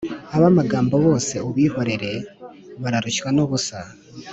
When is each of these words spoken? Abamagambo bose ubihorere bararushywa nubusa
Abamagambo 0.35 0.95
bose 1.05 1.35
ubihorere 1.49 2.11
bararushywa 2.81 3.27
nubusa 3.35 3.79